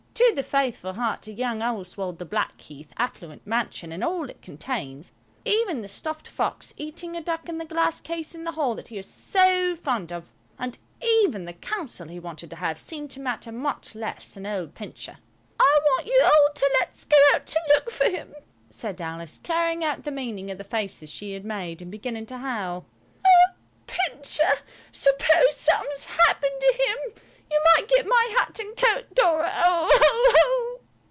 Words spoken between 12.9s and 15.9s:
to matter much less than old Pincher. "I